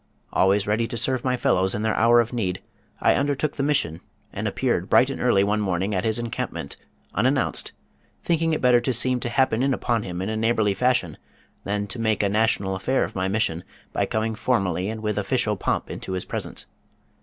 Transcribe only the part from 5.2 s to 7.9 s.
early one morning at his encampment, unannounced,